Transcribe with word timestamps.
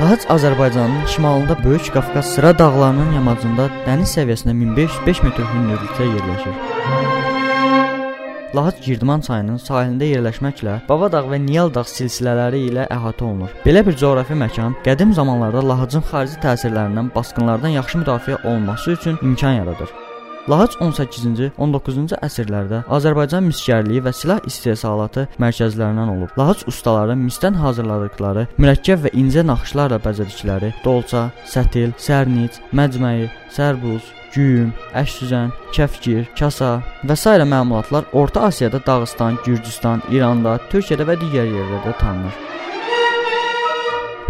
Lahaç 0.00 0.20
Azərbaycanın 0.28 1.06
şimalında 1.06 1.64
Böyük 1.64 1.92
Qafqaz 1.94 2.26
sıra 2.34 2.58
dağlarının 2.58 3.12
yamacında 3.16 3.70
dəniz 3.86 4.12
səviyyəsinə 4.16 4.52
1505 4.60 5.22
metr 5.22 5.42
hündürlükdə 5.54 6.10
yerləşir. 6.10 6.54
Lahaç 8.56 8.84
Girdiman 8.84 9.24
çayının 9.24 9.56
sahilində 9.64 10.04
yerləşməklə 10.12 10.76
Bavadağ 10.92 11.24
və 11.32 11.40
Niyal 11.46 11.72
dağ 11.72 11.88
silsilələri 11.88 12.60
ilə 12.68 12.84
əhatə 12.92 13.24
olunur. 13.30 13.50
Belə 13.64 13.80
bir 13.88 13.96
coğrafi 13.96 14.36
məkan 14.44 14.76
qədim 14.84 15.16
zamanlarda 15.16 15.64
Lahacın 15.72 16.04
xarici 16.12 16.36
təsirlərindən, 16.44 17.08
basqınlardan 17.16 17.72
yaxşı 17.80 18.04
müdafiə 18.04 18.36
olunması 18.44 18.90
üçün 19.00 19.18
imkan 19.22 19.52
yaradır. 19.62 20.01
Lahaç 20.50 20.72
18-ci, 20.82 21.52
19-cu 21.54 22.16
əsrlərdə 22.26 22.80
Azərbaycan 22.90 23.44
misgərliyi 23.46 24.02
və 24.02 24.10
silah 24.16 24.40
istehsalatı 24.48 25.28
mərkəzlərindən 25.38 26.10
olub. 26.16 26.32
Lahaç 26.34 26.64
ustaları 26.66 27.14
misdən 27.14 27.54
hazırladıkları 27.62 28.48
mürəkkəb 28.58 29.04
və 29.04 29.12
incə 29.22 29.44
naxışlarla 29.46 30.00
bəzədikləri 30.02 30.72
dolça, 30.82 31.28
sətil, 31.46 31.92
sərnic, 31.94 32.58
məcməyi, 32.74 33.28
sərbuz, 33.54 34.08
güyüm, 34.34 34.72
əşsüzən, 34.98 35.52
kəfkir, 35.76 36.26
kasa 36.38 36.72
və 37.06 37.14
s. 37.14 37.36
məmulatlar 37.38 38.10
Orta 38.12 38.48
Asiyada 38.48 38.82
Dağıstan, 38.86 39.38
Gürcüstan, 39.46 40.02
İranda, 40.10 40.56
Türkiyədə 40.74 41.06
və 41.06 41.18
digər 41.22 41.46
yerlərdə 41.46 41.94
tanınır. 42.02 42.42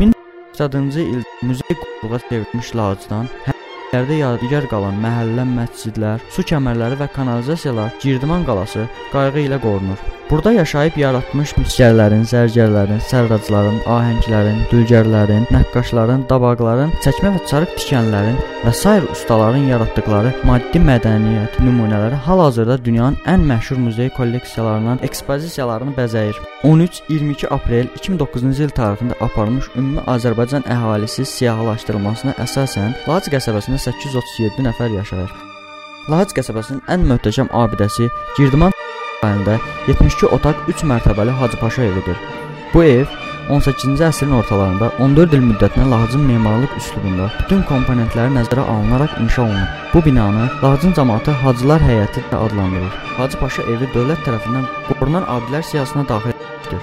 1980-cı 0.05 1.09
ildə 1.09 1.48
muzey 1.48 1.81
quruluğa 1.81 2.20
çevrilmiş 2.29 2.77
Lahacdan 2.77 3.33
Şəhərdə 3.92 4.16
yadigar 4.16 4.64
qalan 4.70 4.96
məhəllə 5.05 5.45
məscidlər, 5.51 6.23
su 6.33 6.41
kəmərləri 6.48 6.96
və 7.02 7.10
kanalizasiyalar 7.12 7.92
Girdiman 8.00 8.46
qalası 8.48 8.87
qayğı 9.12 9.42
ilə 9.45 9.59
qorunur. 9.60 10.00
Burada 10.32 10.52
yaşayıb 10.52 10.95
yaratmış 10.96 11.50
misgərlərin, 11.59 12.22
zərgərlərin, 12.24 13.02
sərracların, 13.04 13.82
ahənglərin, 13.84 14.62
dülgərlərin, 14.70 15.42
nəqqaşların, 15.52 16.22
dabaqların, 16.30 16.94
çəkmə 17.05 17.34
və 17.34 17.42
çarıq 17.50 17.74
tikənlərin 17.77 18.39
və 18.62 18.72
sair 18.78 19.05
ustaların 19.12 19.69
yaratdıkları 19.69 20.33
maddi 20.48 20.80
mədəniyyət 20.86 21.61
nümunələri 21.61 22.22
hal-hazırda 22.24 22.78
dünyanın 22.80 23.20
ən 23.28 23.44
məşhur 23.52 23.84
muzey 23.84 24.08
kolleksiyalarından 24.16 25.05
ekspozisiyalarını 25.05 25.92
bəzəyir. 26.00 26.41
13-22 26.64 27.52
aprel 27.52 27.92
2009-cu 28.00 28.56
il 28.56 28.72
tarixində 28.80 29.20
aparılmış 29.20 29.69
ümumi 29.77 30.08
Azərbaycan 30.17 30.64
əhalisi 30.64 31.28
siyahılaşdırılmasına 31.28 32.39
əsasən 32.41 32.96
Laç 33.05 33.28
qəsəbəsində 33.36 33.84
837 33.84 34.64
nəfər 34.70 34.96
yaşayır. 34.96 35.41
Laç 36.08 36.33
qəsəbəsinin 36.34 36.80
ən 36.91 37.05
möhtəşəm 37.12 37.52
abidəsi 37.52 38.08
Girdiman 38.39 38.72
rayonunda 39.25 39.59
72 39.87 40.27
otaq 40.27 40.55
3 40.69 40.84
mərtəbəli 40.91 41.31
Hacı 41.31 41.56
Paşa 41.61 41.83
evidir. 41.83 42.17
Bu 42.75 42.84
ev 42.84 43.06
18-ci 43.51 44.05
əsrin 44.06 44.33
ortalarında 44.34 44.91
14 45.03 45.34
il 45.37 45.42
müddətinə 45.47 45.89
Lahıcın 45.91 46.23
memarlıq 46.27 46.77
üslubunda 46.79 47.29
bütün 47.41 47.62
komponentləri 47.70 48.34
nəzərə 48.37 48.64
alınaraq 48.75 49.19
inşa 49.23 49.42
olunub. 49.42 49.77
Bu 49.95 50.05
binanı 50.06 50.48
Lahıcın 50.62 50.95
cəmaəti 50.98 51.34
Hacılar 51.42 51.84
həyəti 51.89 52.25
də 52.31 52.41
adlandırır. 52.47 52.98
Hacı 53.19 53.39
Paşa 53.42 53.67
evi 53.75 53.91
dövlət 53.95 54.25
tərəfindən 54.27 54.67
qorunan 54.89 55.29
abidələr 55.36 55.67
siyahısına 55.70 56.09
daxil 56.09 56.34
edilir. 56.34 56.83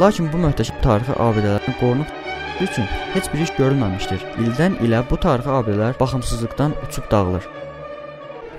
Lakin 0.00 0.32
bu 0.32 0.42
möhtəşəm 0.46 0.80
tarixi 0.84 1.20
abidələrin 1.28 1.78
qorunub 1.80 2.16
üçün 2.60 2.88
heç 3.14 3.32
bir 3.32 3.44
iş 3.44 3.54
görülməmişdir. 3.60 4.26
İldən 4.44 4.80
ilə 4.84 5.04
bu 5.10 5.16
tarixi 5.16 5.52
abidələr 5.60 6.00
baxımsızlıqdan 6.00 6.76
uçub 6.86 7.10
dağılır. 7.10 7.48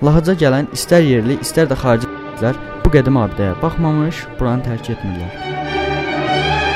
Lahıca 0.03 0.33
gələn 0.39 0.69
istər 0.75 1.03
yerli, 1.03 1.35
istər 1.43 1.67
də 1.67 1.75
xarici 1.75 2.07
sahiblər 2.39 2.55
bu 2.85 2.91
qədim 2.93 3.17
abidəyə 3.19 3.55
baxmamış, 3.59 4.23
buranı 4.39 4.63
tərk 4.63 4.91
etmirlər. 4.95 6.68